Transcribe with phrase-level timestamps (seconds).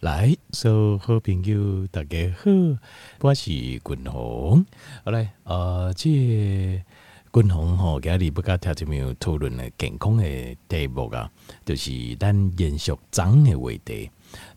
[0.00, 2.44] 来，所有好朋友大家好，
[3.20, 4.64] 我是君鸿。
[5.04, 6.08] 好来，呃，这
[7.32, 11.28] 君鸿吼，今日不甲听众朋友讨论的健康的题目啊，
[11.64, 14.08] 就是咱延续长的话题。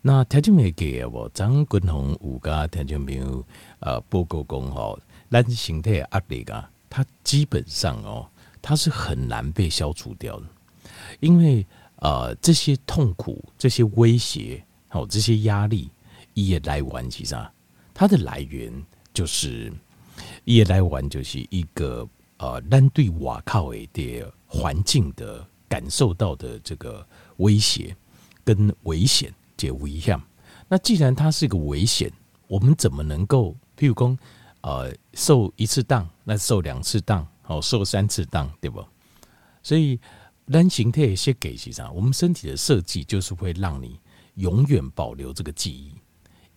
[0.03, 1.27] 那听众朋友记得无？
[1.29, 3.43] 张君鸿有甲听众朋友
[3.79, 4.99] 呃报告讲吼，
[5.31, 8.27] 咱身体的压力啊，它基本上哦，
[8.61, 10.45] 它是很难被消除掉的，
[11.19, 11.65] 因为
[11.95, 14.63] 呃，这些痛苦，这些威胁。
[14.93, 15.89] 好，这些压力
[16.33, 17.49] 一夜来源其实啊
[17.93, 18.69] 它的来源
[19.13, 19.71] 就是
[20.43, 27.07] 一夜来源就是一个呃，单对瓦靠诶的环境的感受到的这个
[27.37, 27.95] 威胁
[28.43, 30.19] 跟危险这危险。
[30.67, 32.11] 那既然它是一个危险，
[32.47, 34.17] 我们怎么能够譬如说
[34.59, 38.83] 呃受一次当，那受两次当，好受三次当，对不？
[39.63, 39.97] 所以
[40.51, 43.97] 单形态设计其实我们身体的设计就是会让你。
[44.35, 45.93] 永远保留这个记忆，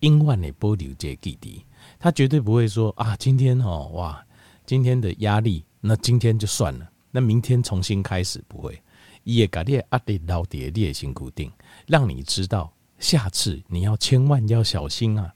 [0.00, 1.64] 永远的保留这个记忆，
[1.98, 4.24] 他绝对不会说啊，今天哦哇，
[4.64, 8.80] 今天的压力，那今天就算了，那明天重新开始不会，
[9.24, 11.50] 也改变阿的老爹列辛固定，
[11.86, 15.34] 让你知道下次你要千万要小心啊。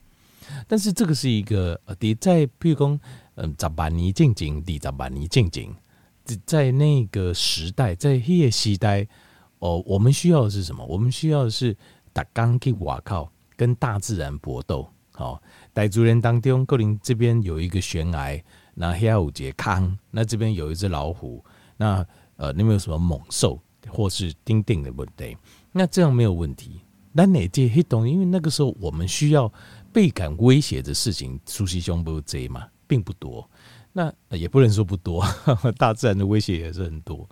[0.67, 3.01] 但是这个是一个呃，在譬如说
[3.34, 5.75] 嗯，十万年静静，第十万年静静，
[6.47, 9.07] 在那个时代，在那个时代
[9.59, 10.84] 哦，我们需要的是什么？
[10.87, 11.77] 我们需要的是。
[12.19, 14.91] 打刚去瓦靠，跟大自然搏斗。
[15.13, 15.41] 好，
[15.73, 18.43] 傣族人当中，可能这边有一个悬崖，
[18.75, 21.45] 那还有节康，那这边有一只老虎，
[21.77, 25.37] 那呃，你们有什么猛兽或是丁丁的问题？
[25.71, 26.81] 那这样没有问题。
[27.13, 28.09] 那哪件黑洞？
[28.09, 29.53] 因为那个时候我们需要
[29.93, 33.49] 倍感威胁的事情，熟悉胸部这嘛，并不多。
[33.99, 35.25] 那也不能说不多，
[35.77, 37.29] 大自然的威胁也是很多。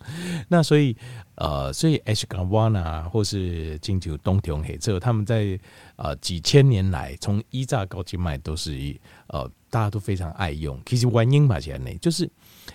[0.48, 0.96] 那所以，
[1.36, 5.56] 呃，所以 H 港湾啊，或是金九东条黑这，他们在
[5.94, 10.76] 呃几千年来，从伊扎高经脉都是一呃大家都非常爱用。
[10.84, 12.28] 其实原因嘛，起来呢，就是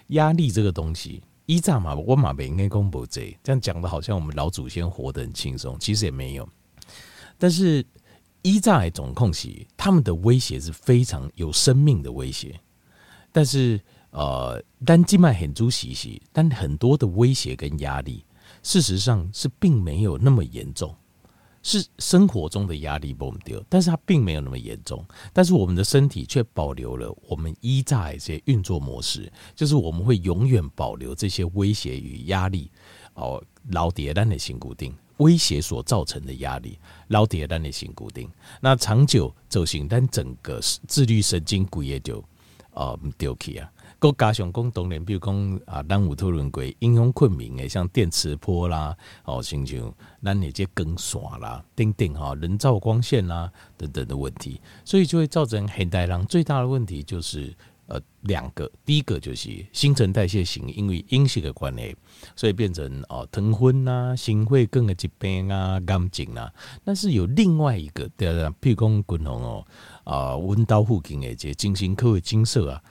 [0.07, 6.47] 压力这个东西，伊扎嘛，我马北应该公布这这样讲的，好像我们老祖先活得很轻松，其实也没有。
[7.37, 7.85] 但是
[8.41, 12.57] 伊扎总控系，他们的威胁是非常有生命的威胁。
[13.31, 13.79] 但是，
[14.11, 18.25] 呃，单静脉很足息息，但很多的威胁跟压力，
[18.61, 20.93] 事实上是并没有那么严重，
[21.63, 25.05] 是生活中的压力不丢，但是它并没有那么严重。
[25.31, 32.69] 但是我们的身体却保留了我们依在这些运作模式，就是我们会永远保留这些威胁与压力。
[33.13, 36.77] 哦，老叠单的心固定，威胁所造成的压力，
[37.07, 42.23] 老叠单的心固定，那长久走行，但整个自律神经骨也就。
[42.73, 43.69] 哦，唔对起啊！
[43.99, 48.95] 国加上讲当然，比如讲啊，咱有讨论过影响昆明的，像电磁波啦，
[49.25, 49.93] 哦，亲像
[50.23, 57.53] 咱那些光线啦，等等哈，人造光线啦等等的问题，所以就会造成现代人最大的问题就是
[57.91, 61.95] 呃两个，第一个就是新陈代谢型，因为饮食的关系，
[62.35, 66.51] 所以变成哦疼昏啊、心血管的疾病啊、癌症啊。
[66.85, 69.67] 但是有另外一个，对啊，譬如讲滚红哦。
[70.03, 72.81] 啊，温刀附近的这精神科的精舍啊，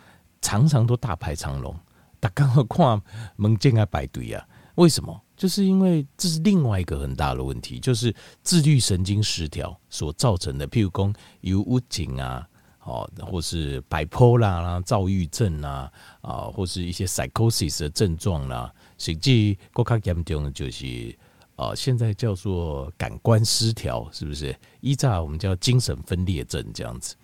[0.41, 1.75] 常常都大排长龙，
[2.21, 3.03] 大家要看
[3.37, 4.47] 门诊啊排队啊。
[4.77, 5.21] 为什么？
[5.37, 10.69] 就是因为这是另外一个很大的问题，就是自律神经失调所造成的。
[10.69, 12.47] 譬如讲忧郁症啊，
[12.85, 21.17] 哦，或是摆破啦、躁郁症啊，啊，或是一些 psychosis 的症状啦，实际更加严重的就是。
[21.57, 24.57] 啊，现在叫做感官失调，是不是？
[24.81, 27.15] 依照我们叫精神分裂症这样子。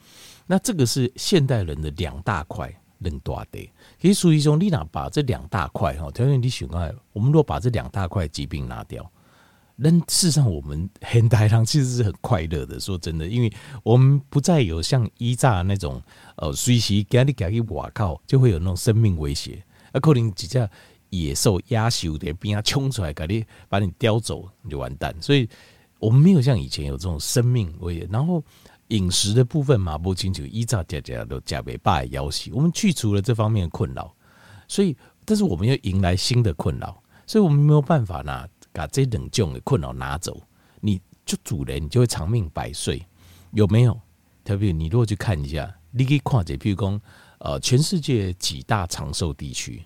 [0.46, 3.72] 那这个是现代人的两大块，两大的。
[3.98, 9.10] 其实属于说，你哪把这两大块哈，条件你选爱，我们如果把这两大块疾病拿掉，
[9.76, 12.80] 那事实上我们现代人其实是很快乐的。
[12.80, 16.02] 说真的，因为我们不再有像依照那种
[16.36, 19.62] 呃，随时给你给你瓦靠，就会有那种生命威胁。
[19.92, 20.68] 啊，可能几架。
[21.10, 25.14] 野兽压修的，边啊冲出来，给你把你叼走，你就完蛋。
[25.20, 25.48] 所以，
[26.00, 28.08] 我们没有像以前有这种生命威胁。
[28.10, 28.42] 然后，
[28.88, 32.50] 饮食的部分嘛，不清楚，依照家家都加倍把要挟。
[32.52, 34.12] 我们去除了这方面的困扰，
[34.66, 38.46] 所以，但是我们要迎来新的困扰，所以我们没有办法拿
[38.76, 40.42] 把这冷重的困扰拿走。
[40.80, 43.04] 你就主人，你就会长命百岁，
[43.52, 43.98] 有没有？
[44.44, 47.00] 特别你如果去看一下，你可以看这，譬如说，
[47.38, 49.82] 呃，全世界几大长寿地区。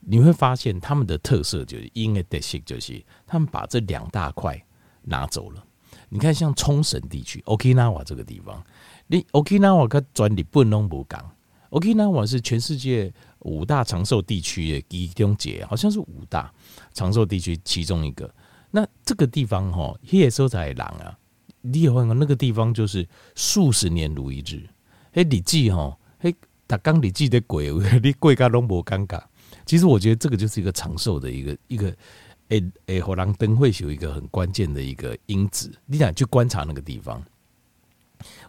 [0.00, 4.60] 你会发现他们的特色就是，因为特色就是他们把这两大块
[5.02, 5.64] 拿走了。
[6.08, 8.64] 你看，像冲绳地区 （Okinawa） 这个地方，
[9.06, 11.30] 你 Okinawa 跟专利不能不讲。
[11.70, 13.12] Okinawa 是全世界
[13.42, 16.52] 五大长寿地区的其中一，好像是五大
[16.92, 18.32] 长寿地区其中一个。
[18.70, 21.16] 那这个地方哈，也说在人啊，
[21.60, 24.66] 你有发现那个地方就是数十年如一日。
[25.12, 26.32] 哎，日记哈，哎，
[26.66, 27.70] 他刚日记的鬼，
[28.02, 29.22] 你鬼咖拢无尴尬。
[29.66, 31.94] 其实我觉得这个就是一个长寿的一个一个，
[32.48, 35.70] 哎哎，火狼灯会有一个很关键的一个因子。
[35.84, 37.22] 你想去观察那个地方，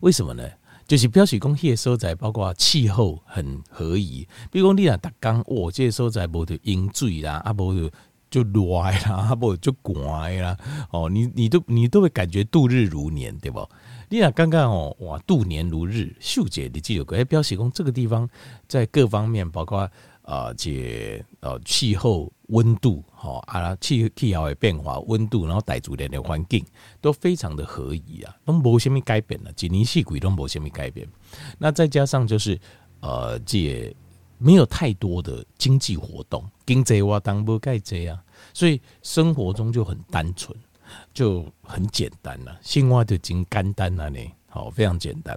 [0.01, 0.49] 为什么呢？
[0.87, 4.27] 就是表示讲，迄个所在包括气候很合宜。
[4.51, 7.89] 比如讲，你若逐工，我这个所在无就淹水啦，啊无就
[8.29, 10.57] 就热啦，啊无就寒啦。
[10.91, 13.67] 哦，你你都你都会感觉度日如年，对不？
[14.09, 18.29] 你若刚刚哦，哇，度年如日，秀姐你记有个，哎，表示讲这个地方
[18.67, 19.89] 在各方面，包括
[20.23, 26.65] 啊，这呃气候、温度，哈啊气气候的变化、温度，然后傣族人的环境
[26.99, 31.07] 都非常的合宜啊，都没什么改变了，几年四季都没什么改变。
[31.57, 32.59] 那再加上就是
[33.01, 33.95] 呃，这
[34.37, 38.23] 没有太多的经济活动，经济活动不盖这啊，
[38.53, 40.57] 所以生活中就很单纯。
[41.11, 44.19] 就很简单了，生活就真简单了呢，
[44.53, 45.35] 好，非常简单。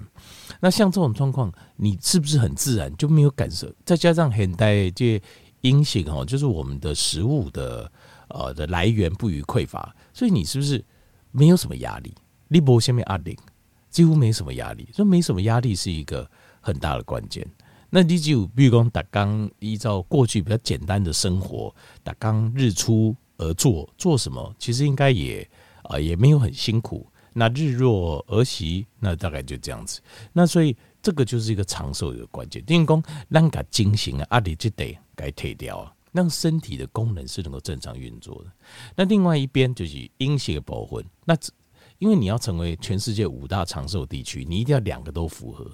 [0.60, 3.66] 那像这种状况，你是不是很自然就没有感受？
[3.82, 5.18] 再加上很带这
[5.62, 7.90] 阴性哦，就是我们的食物的
[8.28, 10.84] 呃的来源不予匮乏，所以你是不是
[11.30, 12.12] 没有什么压力？
[12.48, 13.38] 你没什么压力，
[13.88, 16.30] 几乎没什么压力，所以没什么压力是一个
[16.60, 17.42] 很大的关键。
[17.88, 23.16] 那你就比如讲，打刚依照过去比较简单的生活，打刚日出。
[23.38, 25.46] 而做做什么，其实应该也
[25.82, 27.06] 啊、呃、也没有很辛苦。
[27.38, 30.00] 那日落而息，那大概就这样子。
[30.32, 32.64] 那所以这个就是一个长寿的关键。
[32.66, 38.50] 因为讲让它进行啊，阿里就得该退掉啊，让身体的功能是能够正常运作的。
[38.96, 41.04] 那另外一边就是阴血保魂。
[41.26, 41.36] 那
[41.98, 45.70] 因为你要成为全世界五大长寿地区，你一定要两个都符合。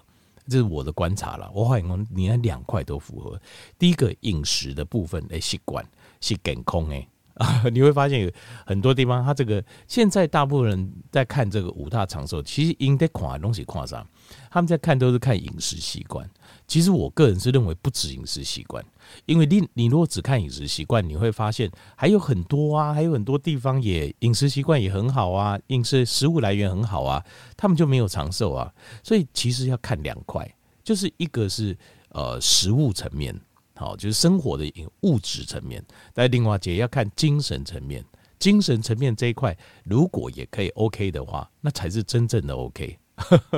[0.48, 1.48] 这是我的观察了。
[1.54, 3.40] 我发现你那两块都符合。
[3.78, 5.88] 第一个饮食的部分的习惯
[6.20, 7.08] 是健康诶。
[7.34, 8.30] 啊， 你会发现有
[8.66, 14.06] 很多地方，他这个现在大部分人在看这个五大长寿，其实应该看的东西看啥？
[14.50, 16.28] 他们在看都是看饮食习惯。
[16.66, 18.84] 其实我个人是认为不止饮食习惯，
[19.26, 27.24] 因为你你如果只看饮食习惯，你会发现还有很多啊，还有很多地方也饮食习惯也很好啊，饮食食物来源很好啊，
[27.56, 28.72] 他们就没有长寿啊。
[29.02, 30.48] 所以其实要看两块，
[30.84, 31.76] 就是一个是
[32.10, 33.38] 呃食物层面。
[33.74, 34.70] 好，就是生活的
[35.00, 38.04] 物质层面，但另外也要看精神层面。
[38.38, 42.98] 精神层面这一块，如果也可以 OK 的话，那才是真正的 OK。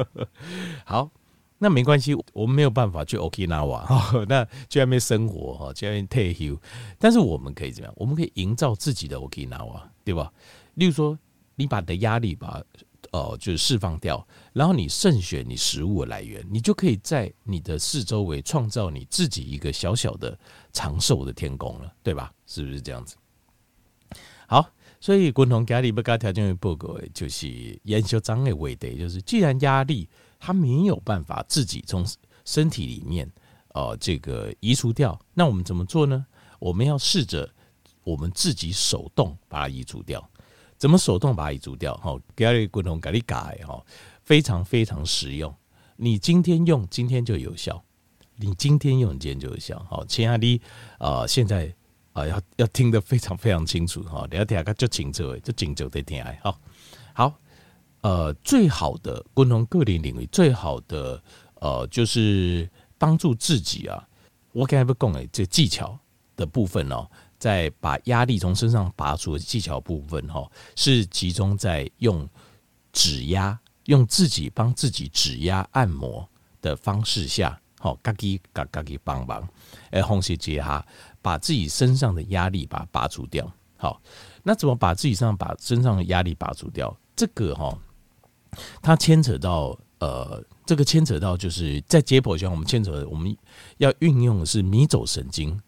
[0.84, 1.11] 好，
[1.58, 3.82] 那没关系，我们没有办法去 Okinawa，
[4.28, 6.60] 那去那边生活哈，去那边退休。
[6.99, 7.94] 但是我们可以怎么样？
[7.96, 10.31] 我们可以营造自己的 Okinawa，对吧？
[10.75, 11.19] 例如说，
[11.55, 12.62] 你把你的压力把。
[13.14, 20.37] 哦，就是释放掉，然后你慎选你食物的来源，你就可以在你的四周围创造你自己一个小小的
[20.72, 22.32] 长寿的天宫了，对吧？
[22.44, 23.14] 是不是这样子？
[24.49, 24.69] 好，
[25.00, 30.08] 所以共同家里不该条件报告，就是研究章的为的，就是既然压力
[30.40, 32.05] 它没有办法自己从
[32.44, 33.31] 身体里面
[33.75, 36.26] 呃这个移除掉，那我们怎么做呢？
[36.58, 37.49] 我们要试着
[38.02, 40.28] 我们自己手动把它移除掉。
[40.84, 41.94] 怎么手动把它移除掉？
[41.94, 43.82] 哈，给你滚筒给你改哈，
[44.22, 45.50] 非常非常实用。
[45.96, 47.82] 你今天用，今天就有效；
[48.36, 49.82] 你今天用，今天就有效。
[49.88, 50.60] 好，亲爱的
[50.98, 51.75] 啊，现在
[52.12, 56.38] 啊，要要听得非常非常清楚哈，你要听个就清楚，就清楚的听哎。
[56.42, 56.60] 好，
[57.14, 57.32] 好，
[58.02, 61.19] 呃，最好的滚筒个人领域，最好的
[61.62, 64.06] 呃，就是帮助自己啊。
[64.53, 65.98] 我刚才不讲诶，这技巧
[66.36, 67.08] 的部分哦。
[67.44, 72.27] 在把压力从身上拔出的技巧部分，哈，是集中在用
[72.91, 76.27] 指压，用自己帮自己指压按摩
[76.63, 79.46] 的方式下，好，嘎叽嘎嘎叽帮忙，
[79.91, 80.82] 哎，红血结哈，
[81.20, 83.46] 把自己身上的压力把它拔除掉。
[83.77, 84.01] 好，
[84.43, 86.96] 那怎么把自己身上把身上的压力拔除掉？
[87.15, 87.79] 这个哈，
[88.81, 93.36] 它牵扯到呃，这个牵扯到就是在解剖学上，我们牵扯我们
[93.77, 95.60] 要运用的是迷走神经。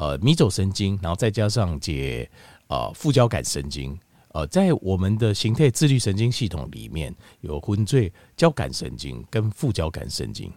[0.00, 2.26] 呃，迷走神经，然后再加上解
[2.68, 3.94] 呃副交感神经，
[4.28, 10.50] 呃，在我们的形态自律神经系统里面有分最交感神经跟副交感神经，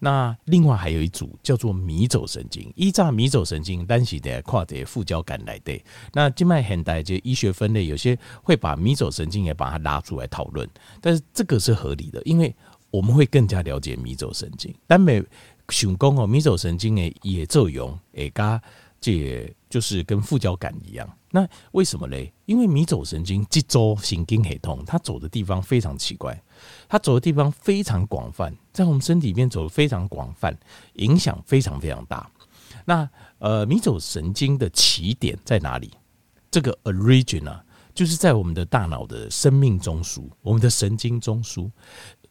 [0.00, 5.80] 那另外还有一组叫做迷走神经，依照迷走神经单是的跨的副交感来的。
[6.12, 10.68] 那静脉现代这医学分类有些会把迷走神经也把它拉出来讨论，
[11.00, 12.52] 但是这个是合理的，因为
[12.90, 14.74] 我们会更加了解迷走神经。
[14.88, 15.22] 但每
[15.68, 18.60] 想讲哦，迷走神经的也作用诶加。
[19.00, 22.32] 这也就是跟副交感一样，那为什么嘞？
[22.46, 26.42] 因为迷走神经这周神经很痛，它走的地方非常奇怪，
[26.88, 30.56] 它走的地方非常广泛，在我们身体里面走的非常广泛，
[30.94, 32.28] 影响非常非常大。
[32.84, 35.92] 那呃，迷走神经的起点在哪里？
[36.50, 37.62] 这个 origin 啊，
[37.94, 41.70] 就是在我们的大脑的生命中枢，我们的神经中枢，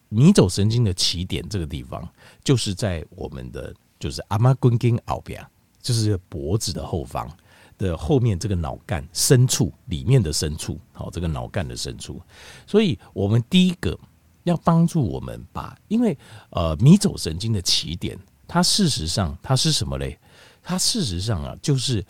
[0.10, 2.08] 迷走神经的起点这个地方，
[2.44, 5.46] 就是在我们的就是阿妈根根后边，
[5.82, 7.30] 就是脖子的后方
[7.78, 12.22] 的后面这个脑干深处里面的深处，好，这个脑干的深处。
[12.66, 13.98] 所以，我们第一个
[14.44, 16.18] 要帮助我们把，因为
[16.50, 18.18] 呃，迷走神经的起点，
[18.48, 20.18] 它事实上它是什么嘞？
[20.64, 22.04] 它事实上啊，就是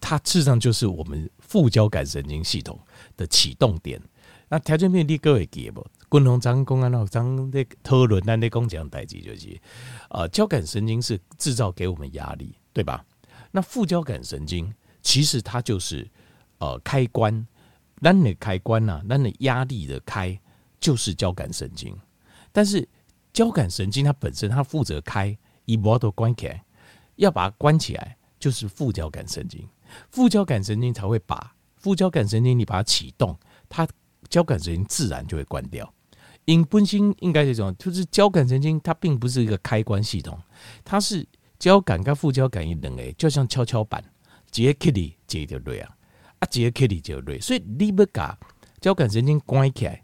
[0.00, 2.78] 它事实上就是我们副交感神经系统
[3.16, 4.00] 的启动点。
[4.48, 5.86] 那条件面你各位记不？
[6.08, 9.60] 共同张公安那张的讨论，那那公讲代志就是，
[10.08, 13.04] 呃，交感神经是制造给我们压力，对吧？
[13.52, 16.08] 那副交感神经其实它就是
[16.58, 17.46] 呃开关，
[18.00, 20.38] 那你开关呐、啊，那你压力的开
[20.78, 21.98] 就是交感神经，
[22.52, 22.88] 但是
[23.32, 26.64] 交感神经它本身它负责开，一波都关起来，
[27.16, 29.68] 要把它关起来就是副交感神经，
[30.10, 33.36] 副交感神经才会把副交感神经你把它启动，
[33.68, 33.88] 它
[34.28, 35.92] 交感神经自然就会关掉。
[36.44, 40.38] 因本身应该这种，就是交感神经它并不是一个开关系统，
[40.84, 41.26] 它是。
[41.60, 44.02] 交感跟副交感一两个，就像跷跷板，
[44.50, 45.94] 接 Kitty 接就对啊，
[46.38, 48.36] 啊接 Kitty 就对，所以你不把
[48.80, 50.02] 交感神经关起来，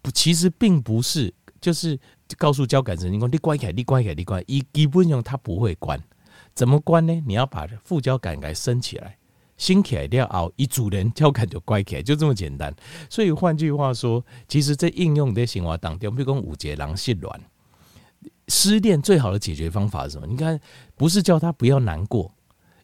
[0.00, 2.00] 不，其实并不是，就是
[2.38, 6.02] 告诉交感神经说你关起来，你关起来，你关，一基本上它不会关，
[6.54, 7.22] 怎么关呢？
[7.26, 9.18] 你要把副交感给升起来，
[9.58, 12.74] 升起来了后，一组人交感就关起来，就这么简单。
[13.10, 17.30] 所以换句话说，其实这应用在生活当中，比如讲五节狼失恋。
[18.48, 20.26] 失恋最好的解决方法是什么？
[20.26, 20.58] 你看，
[20.96, 22.32] 不是叫他不要难过，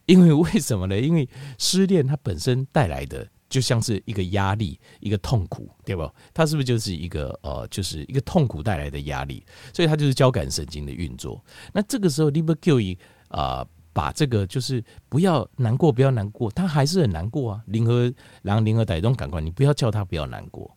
[0.05, 0.99] 因为为什么呢？
[0.99, 6.11] 因为失恋它本身带来的就像是一个压力，一个痛苦，对吧？
[6.33, 9.45] 它是不是就是一个呃，就是一个痛苦带来的压力？
[9.73, 11.43] 所以它就是交感神经的运作。
[11.71, 12.97] 那这个时候，你不给予
[13.29, 17.63] 啊，把这个就是不要难过，不要难过，他还是很难过啊。
[17.67, 20.75] 零和然后零和带动感官，你不要叫他不要难过，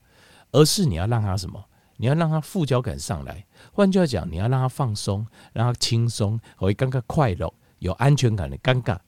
[0.53, 1.65] 而是你要让他什么？
[1.97, 8.99] 你要让他副交感上来，换句话讲，你要让他放松，让他轻松，会感觉快乐，有安全感的尴尬。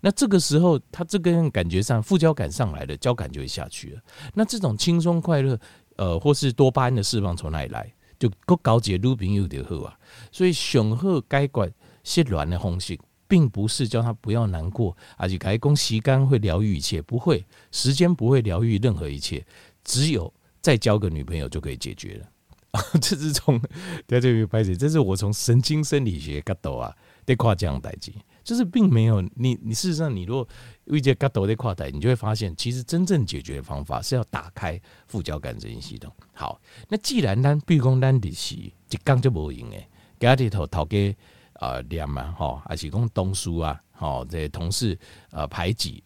[0.00, 4.00] 那这个时候，他这个感觉上副交感上来了，交感就会下去了。
[4.32, 5.58] 那这种轻松快乐，
[5.96, 7.92] 呃，或是多巴胺的释放从哪里来？
[8.18, 9.98] 就够高阶女朋友就好啊。
[10.32, 11.72] 所以，上好解决
[12.04, 19.44] 失恋的方式，并不是叫他不要难过，而且改讲时间会疗愈一切，不会，时间不会疗愈任何一切，
[19.84, 22.28] 只有再交个女朋友就可以解决了。
[23.00, 23.58] 这是从
[24.06, 26.94] 在这边拍摄，这是我从神经生理学角度啊，
[27.24, 30.46] 在跨这样代际，就是并没有你，你事实上，你如果
[30.84, 36.12] 为这角度在跨代，你就会发现，其实真正解决的方法是要打开副交感神经系统。
[36.34, 38.72] 好，那既然咱比如讲咱的是一
[39.04, 39.88] 讲就无用诶，
[40.20, 41.16] 家里头头家
[41.54, 43.80] 啊念啊，吼，还是讲东书啊。
[43.98, 44.96] 好，这同事
[45.32, 46.04] 呃排挤、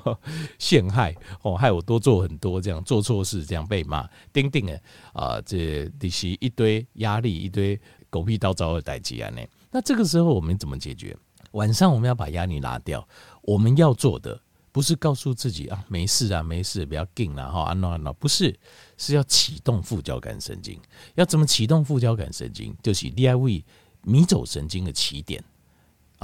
[0.58, 4.80] 陷害哦，害我多做很多这样做错事，这样被骂，钉钉的
[5.12, 9.28] 啊，这这是一堆压力，一堆狗屁倒糟的代志啊！
[9.28, 11.14] 呢，那这个时候我们怎么解决？
[11.52, 13.06] 晚上我们要把压力拿掉。
[13.42, 14.40] 我们要做的
[14.72, 18.58] 不是告诉自己啊，没事啊，没事，不要紧了哈，安诺安诺，不是，
[18.96, 20.80] 是要启动副交感神经。
[21.14, 22.74] 要怎么启动副交感神经？
[22.82, 23.62] 就是 DIV
[24.02, 25.44] 迷走神经的起点。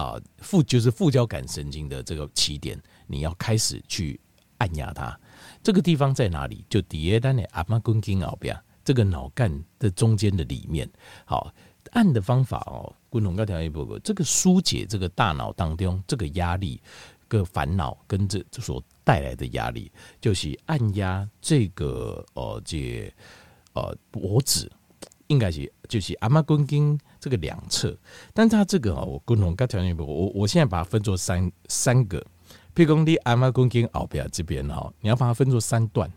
[0.01, 4.19] 啊，副就是副交感神经的这个起点，你要开始去
[4.57, 5.19] 按压它。
[5.63, 6.65] 这个地方在哪里？
[6.71, 10.89] 就底下单的阿妈根根后边，这个脑干的中间的里面。
[11.27, 11.53] 好，
[11.91, 16.81] 按的方法哦，共同高条一波波，这个疏解这个大脑当中这个压力、
[17.29, 23.13] 个烦恼跟这所带来的压力，就是按压这个呃这
[23.75, 24.71] 呃脖子，
[25.31, 27.01] 应该是就是阿妈根根。
[27.23, 27.95] 这个两侧，
[28.33, 32.19] 但它这个啊，我共同刚条件不，我我现在把它分作三三个，
[32.75, 36.11] 譬如讲你阿妈公斤后边这边哈，你要把它分作三段，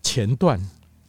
[0.00, 0.58] 前段、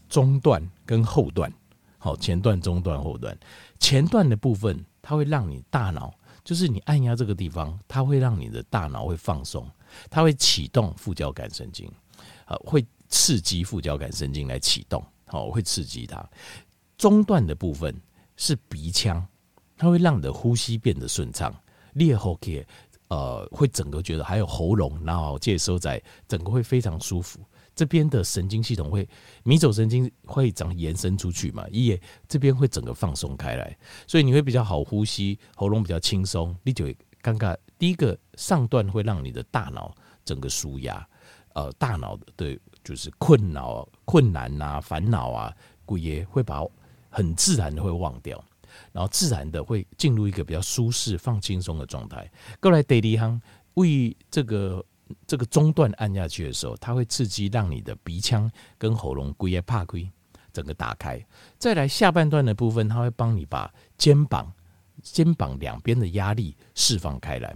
[0.10, 1.50] 中段跟后段，
[1.98, 3.38] 好，前段、中段、后段，
[3.80, 6.14] 前段的部分，它会让你大脑，
[6.44, 9.66] 就是你按压这个地方，它会让你的大脑会放松，
[10.10, 11.90] 它会启动副交感神经，
[12.44, 16.30] 啊，会刺激副交感神经来启动，好，会刺激它，
[17.00, 18.00] 中段的部分。
[18.42, 19.28] 是鼻腔，
[19.76, 21.54] 它会让你的呼吸变得顺畅。
[21.96, 22.52] 裂喉可
[23.10, 27.42] 呃，会整个觉得还有喉咙，然后接收在整个会非常舒服。
[27.76, 29.06] 这边的神经系统会
[29.44, 33.78] 迷走神经会长延伸出去嘛，也这边会整个放松开来，
[34.08, 36.56] 所以你会比较好呼吸，喉咙比较轻松。
[36.64, 37.58] 你就会尴尬。
[37.78, 41.06] 第一个上段会让你的大脑整个舒压，
[41.56, 45.54] 呃，大脑的对就是困扰、困难呐、烦恼啊，
[45.84, 46.66] 鬼爷会把。
[47.10, 48.44] 很自然的会忘掉，
[48.92, 52.30] 然后自然的会进入一个比较舒适、放轻松的状态。
[52.60, 53.42] 过来第二项
[53.74, 54.86] 为这个
[55.26, 60.10] 这个中段按下去的时候，它会刺激让你的鼻腔跟喉咙龟也怕龟
[60.54, 61.20] 整个打开。
[61.58, 64.52] 再来下半段的部分，它会帮你把肩膀
[65.02, 67.56] 肩膀两边的压力释放开来。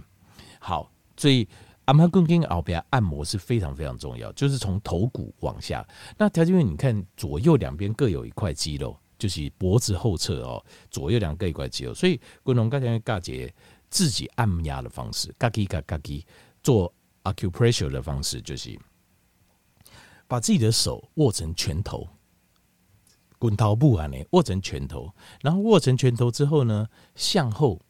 [0.58, 1.46] 好，所以
[1.84, 5.86] 阿妈公跟后边按摩是非常非常重要，就是从头骨往下。
[6.16, 13.50] 那条件你看左右两边各有一块肌肉，就是脖子后侧哦，左右两个一块肌肉，所以滚龙刚才嘎姐
[13.88, 16.22] 自己按压的方式，嘎叽嘎嘎叽
[16.62, 16.92] 做。
[17.24, 18.78] acupressure 的方式就是
[20.28, 22.06] 把自己的手握成拳头，
[23.38, 27.80] 滚刀布啊，你握成拳头，然后握成拳头之后呢，向后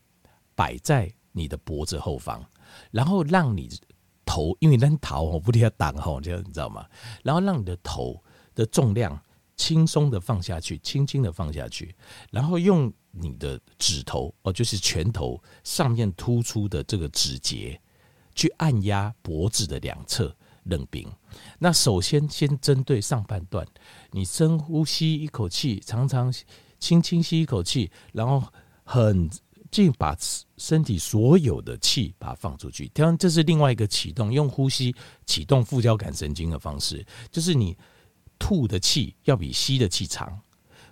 [0.54, 2.48] 摆在你的脖子后方，
[2.92, 3.68] 然后让你
[4.24, 6.86] 头，因为那头哦不停要挡吼，这样你知道吗？
[7.24, 8.22] 然后让你的头
[8.54, 9.20] 的重量
[9.56, 11.94] 轻松的放下去，轻轻的放下去，
[12.30, 17.80] 然后用你的指头哦，就是拳头上面突出的这个指节。
[18.37, 21.08] 去按压脖子的两侧冷冰。
[21.56, 23.64] 那首先先针对上半段，
[24.11, 26.34] 你深呼吸一口气，长长
[26.80, 28.42] 轻轻吸一口气，然后
[28.82, 29.30] 很
[29.70, 30.16] 尽把
[30.56, 32.88] 身体所有的气把它放出去。
[32.88, 34.92] 当然，这是另外一个启动，用呼吸
[35.25, 37.78] 启动副交感神经的方式，就是你
[38.38, 40.40] 吐的气要比吸的气长，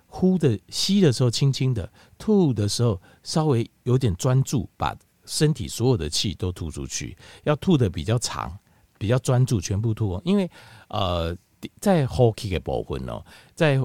[0.07, 4.95] 呼的吸的时候轻轻的，吐的时候稍微有点专注把。
[5.25, 8.59] 身体所有的气都吐出去，要吐得比较长，
[8.97, 10.21] 比较专注，全部吐。
[10.25, 10.51] 因为
[10.89, 11.33] 呃，
[11.79, 13.79] 在呼气的部分哦，在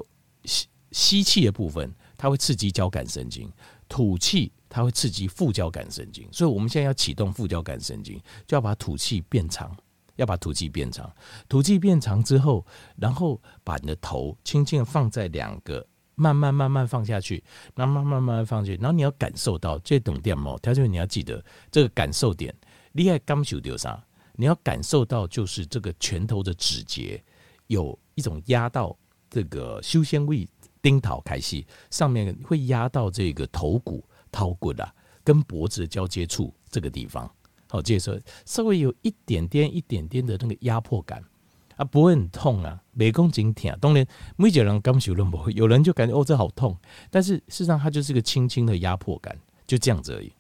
[0.45, 3.49] 吸吸气的部分，它会刺激交感神经；
[3.89, 6.27] 吐气，它会刺激副交感神经。
[6.33, 9.77] 所以，我们现在要启动副交感神经，就要把吐气变长，
[10.19, 11.11] 要把吐气变长。
[11.49, 12.65] 吐气变长之后，
[12.97, 15.85] 然后把你的头轻轻的放在两个。
[16.21, 17.45] 慢慢慢慢放下去，
[17.77, 22.53] 慢慢慢慢放下去，然后你要感受到这种点哦，条件你要记得这个感受点。
[22.95, 24.05] 厉害感受到啥？
[24.35, 27.23] 你要感受到就是这个拳头的指节
[27.69, 28.99] 有一种压到
[29.31, 30.45] 这个修仙位
[30.83, 37.33] 丁桃开细上面，会压到这个头骨头骨啊，跟脖子的交接处这个地方。
[37.69, 41.23] 好，接着稍微有一点点一点点的那个压迫感。
[41.77, 43.73] 啊，不会很痛啊，没讲真痛。
[43.81, 44.05] 当然，
[44.37, 46.77] 每个人感受都不会，有人就感觉哦，这好痛。
[47.09, 50.33] 但是事实上，它就是个轻轻的压迫感，就这样子而已。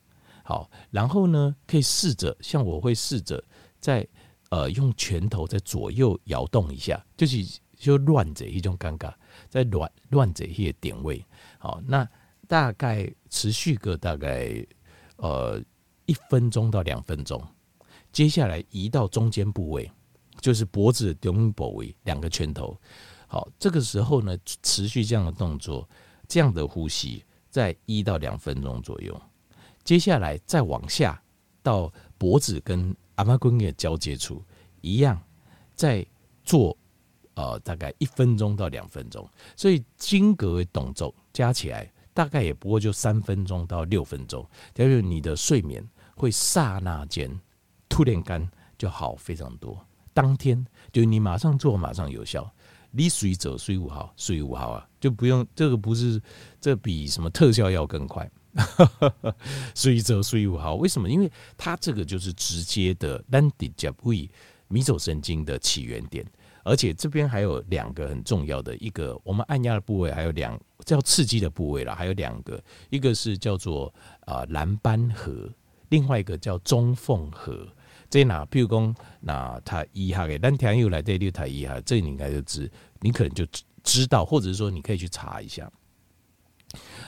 [0.42, 3.40] 好，然后呢，可以试着像我会试着
[3.78, 4.04] 在
[4.50, 9.14] 呃用拳头在左右摇动一下，就是就乱着一种尴尬，
[9.48, 11.24] 在乱乱着一些点位。
[11.60, 12.04] 好，那
[12.48, 14.66] 大概持续个大概
[15.18, 15.62] 呃
[16.08, 17.40] 一分钟到两分钟，
[18.10, 19.88] 接下来移到中间部位。
[20.40, 22.80] 就是脖子的中部位，两个拳头。
[23.26, 25.88] 好，这个时候呢，持续这样的动作，
[26.28, 29.20] 这样的呼吸，在一到两分钟左右。
[29.82, 31.20] 接下来再往下
[31.60, 34.40] 到脖子跟阿妈根的交接处，
[34.80, 35.20] 一样
[35.74, 36.06] 再
[36.44, 36.78] 做
[37.34, 39.28] 呃大概一分钟到两分钟。
[39.56, 44.48] 所以间隔的动作加起来，大概也不过就三分钟到六分钟。
[44.72, 45.84] 就是你的睡眠
[46.18, 47.30] 会刹那间
[47.88, 49.78] 突然间就好非常多。
[50.12, 52.52] 当天就你马上做，马上有效。
[52.90, 56.20] 你随走随五号，随五号啊，就不用这个不是，
[56.60, 58.28] 这比什么特效药更快。
[59.74, 61.08] 随走随五号，为什么？
[61.08, 64.28] 因为它这个就是直接的单底甲部位
[64.68, 66.26] 迷走神经的起源点，
[66.64, 75.48] 而且这边还有两个很重要的一个，我们按压的部位还有两叫刺激的部位啦，还有两个，一个是叫做啊蓝斑核，
[75.88, 77.66] 另外一个叫中缝合。
[78.10, 82.70] 这哪，譬如讲，那他一下给，但天又来对六台一下，这你应该就知，
[83.00, 83.46] 你可能就
[83.84, 85.70] 知道，或者是说你可以去查一下。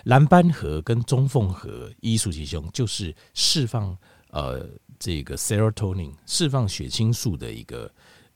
[0.04, 3.96] 蓝斑核跟中缝合艺术其中就是释放
[4.28, 7.90] 呃这个 serotonin 释放血清素的一个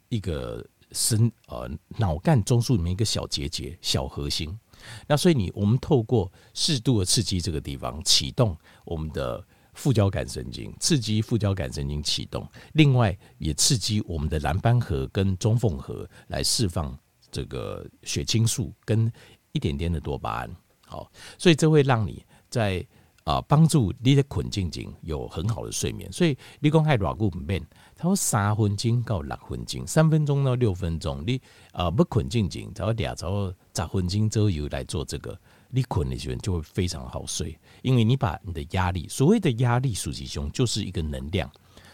[0.09, 4.59] 一个神呃脑干中枢里面一个小结节小核心。
[5.07, 9.47] 那所以你我们透过适度的刺激这个地方，启动我们的。
[9.75, 16.97] 副交感神经刺激副交感神经启动，另外也刺激我们的蓝斑核跟中缝核来释放
[17.31, 19.13] 这个血清素跟
[19.53, 20.51] 一点点的多巴胺。
[20.87, 22.87] 好，所以这会让你在
[23.25, 26.11] 啊帮助你的困境境有很好的睡眠。
[26.13, 27.65] 所以你讲还偌久不眠，
[27.97, 31.41] 他说三分钟到六分钟，三分钟到六分钟，你
[31.73, 35.39] 啊不困境境，只要俩只要十分钟左右来做这个。
[35.75, 41.51] 你困的时候就会非常好睡，因为你把你的压力，所谓的压力，实际上就是一个能量，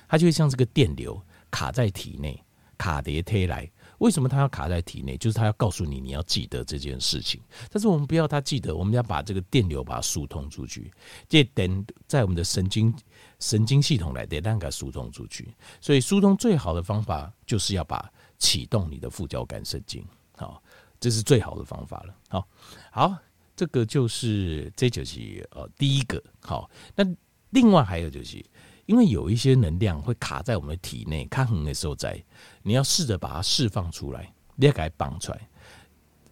[0.08, 2.42] 它就会像这个电流卡在体内，
[2.76, 5.16] 卡碟推来，为什么它要卡在体内？
[5.16, 7.40] 就是它要告诉你你要记得这件事情。
[7.70, 10.92] 但是我们不要它记得，我们要把这个电流把它疏通出去。
[11.28, 12.94] 这等在我们的神经
[13.38, 15.48] 神经系统来得让它疏通出去。
[15.80, 20.04] 所以疏通最好的方法就是要把启动你的副交感神经。
[20.36, 20.62] 好，
[20.98, 22.14] 这是最好的方法了。
[22.28, 22.48] 好，
[22.90, 23.14] 好，
[23.60, 26.22] 这个就是这就是呃第一个。
[26.40, 27.04] 好，那
[27.50, 28.42] 另外还有就是。
[28.86, 32.20] 因为有一些能量会卡在我们的体内，抗衡的时候在，
[32.62, 35.48] 你要试着把它释放出来，你要给它绑出来，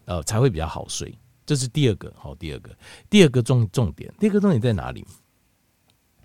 [0.03, 1.17] 呃，才会比较好睡。
[1.45, 2.75] 这是第二个，好，第二个，
[3.09, 5.05] 第二个重重点，第二个重点在哪里？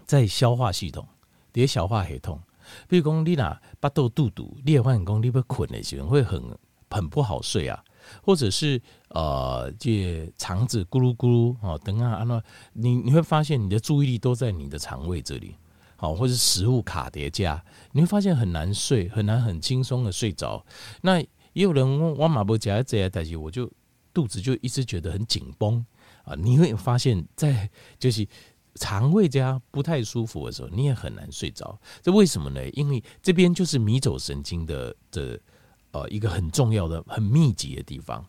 [0.06, 1.06] 在消化系统，
[1.52, 2.40] 在消化系统。
[2.88, 6.42] 比如讲，你那巴肚肚肚，你也发现讲你不困的时候会很
[6.90, 7.84] 很不好睡啊，
[8.22, 15.56] 或者是呃，这肠子咕噜咕噜哦，等下啊，那你你会发现你的注意力都在你的肠胃这里。
[15.96, 20.62] 好，或是食物卡叠加，你会发现很难睡，很难很轻松的睡着。
[21.02, 23.70] 那也有人问我马博夹这些代志，我就
[24.12, 25.82] 肚子就一直觉得很紧绷
[26.24, 26.34] 啊。
[26.34, 28.26] 你会发现在就是
[28.74, 31.78] 肠胃这不太舒服的时候，你也很难睡着。
[32.02, 32.68] 这为什么呢？
[32.70, 35.40] 因为这边就是迷走神经的的
[35.94, 38.22] 呃一个很重要的、很密集的地方。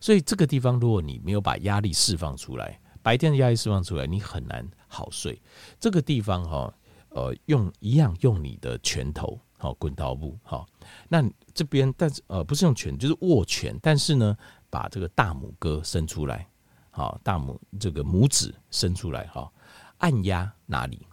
[0.00, 5.40] 所以这个地方，如果你没有把压力释放出来，白天的压力释放出来，你很难好睡。
[5.78, 6.74] 这个地方哈。
[7.12, 10.64] 呃，用一样用你的拳头，好滚刀步，好。
[11.08, 11.20] 那
[11.52, 13.76] 这边，但是呃，不是用拳，就是握拳。
[13.82, 14.36] 但是呢，
[14.70, 16.46] 把这个大拇哥伸出来，
[16.92, 19.52] 好，大拇这个拇指伸出来，好，
[19.98, 21.04] 按压哪里？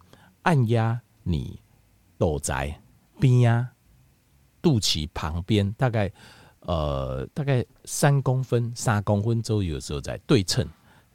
[0.44, 1.60] 按压你
[2.20, 2.76] 肚脐
[3.20, 3.72] 边呀，
[4.62, 6.12] 肚脐旁边，大概
[6.62, 10.68] 呃，大概三公分、三公分左右的时候在对称。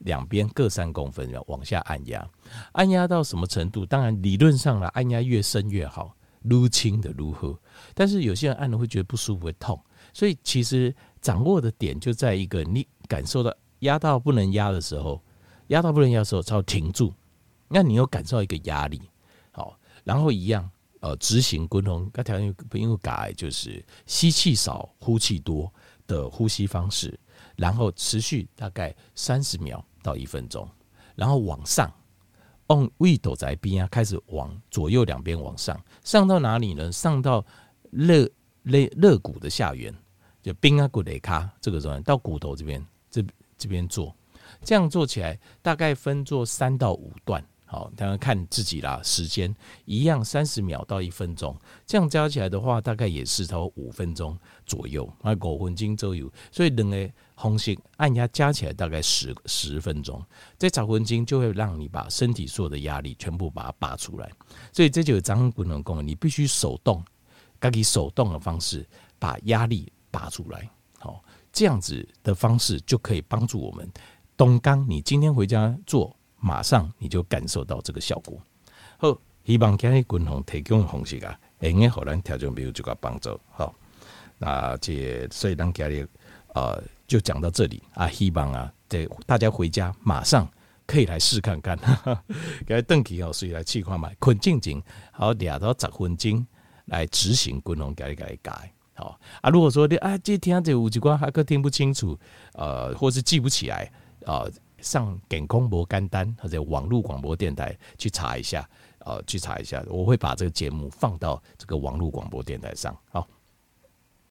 [0.05, 2.29] 两边各三公分，要往下按压，
[2.73, 3.87] 按压到什么程度？
[3.87, 7.57] 当然理论上了，按压越深越好，撸轻的如何？
[7.95, 9.81] 但是有些人按了会觉得不舒服，会痛。
[10.13, 15.23] 所以其实掌握的点就在一个，你感受到压到不能压的时候，
[15.69, 17.15] 压到不能压的时候，才要停住。
[17.69, 19.01] 那你又感受到一个压力，
[19.53, 20.69] 好，然后一样，
[21.03, 25.73] 呃，执行滚筒，该条件不用改，就是吸气少，呼气多
[26.07, 27.17] 的呼吸方式，
[27.55, 29.85] 然后持续大概三十秒。
[30.05, 30.69] 到一分钟，
[31.15, 31.89] 然后往上，
[32.67, 36.91] 往胃斗在边啊，开始往左右两边往上，上到哪里呢？
[36.91, 37.47] 上到
[37.93, 38.29] 肋
[38.65, 39.95] 肋肋骨的下缘，
[40.43, 43.25] 就冰啊骨雷卡这个状态，到骨头这边，这
[43.57, 44.13] 这边做，
[44.65, 47.47] 这样做起来大概分做三到五段。
[47.73, 49.01] 好，当然看自己啦。
[49.03, 49.57] 时间
[49.87, 55.11] 一样，三十秒到一分钟，这样加起来的话，大概也是差不多五分钟左右。
[55.23, 60.23] 那五分钟左右，所以两个方式按压加起来大概十十分钟。
[60.59, 64.31] 这十分钟就会让你把身体所有的压力全部把它拔出来。
[64.71, 67.03] 所以这就是掌滚筒功，你必须手动，
[67.59, 68.87] 该以手动的方式
[69.19, 70.69] 把压力拔出来。
[70.99, 73.91] 好，这样子的方式就可以帮助我们。
[74.37, 76.15] 东刚，你今天回家做。
[76.43, 78.37] 马上你就感受到这个效果。
[78.99, 83.39] 好，希望今日滚筒提供的方式啊，会用好咱调整比如这个帮助。
[83.53, 83.73] 好，
[84.39, 86.09] 那这所以咱今日
[86.55, 90.49] 呃就讲到这里啊，希望啊，这大家回家马上
[90.85, 91.79] 可以来试看看。
[92.67, 96.45] 给邓启哦，所以来试看嘛困静静，好俩到十分钟
[96.87, 98.73] 来执行滚筒改改改。
[98.95, 102.19] 好啊，如果说你啊这听这五句话还可听不清楚，
[102.55, 103.91] 呃，或是记不起来
[104.27, 104.45] 啊。
[104.83, 108.69] 上给公博干单，或者网络广播电台去查一下，
[108.99, 113.27] 呃，去查一下，我会把这个节目放到这个网络广播电台上，好。